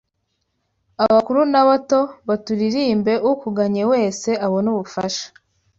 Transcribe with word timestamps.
Abakuru 1.05 1.41
n’abato 1.51 1.99
baturirimbeukugannye 2.27 3.83
wese 3.91 4.29
abone 4.45 4.67
ubufasha 4.73 5.25